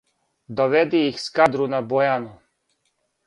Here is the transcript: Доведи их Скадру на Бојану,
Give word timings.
Доведи 0.47 1.01
их 1.09 1.19
Скадру 1.25 1.67
на 1.75 1.81
Бојану, 1.91 2.31